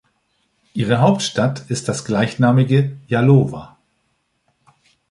Ihre 0.73 0.99
Hauptstadt 0.99 1.69
ist 1.69 1.87
das 1.87 2.05
gleichnamige 2.05 2.97
Yalova. 3.05 3.77